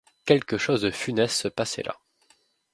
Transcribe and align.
Quelque 0.25 0.57
chose 0.57 0.81
de 0.81 0.89
funeste 0.89 1.41
se 1.43 1.47
passait 1.47 1.83
là. 1.83 1.95